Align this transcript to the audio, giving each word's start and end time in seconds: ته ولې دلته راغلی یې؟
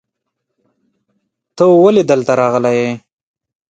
ته 1.55 1.63
ولې 1.83 2.03
دلته 2.11 2.31
راغلی 2.41 2.73
یې؟ 2.79 2.89